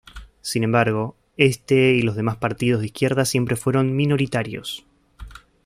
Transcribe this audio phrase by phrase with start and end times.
[0.41, 4.83] Sin embargo, este y los demás partidos de izquierda siempre fueron minoritarios.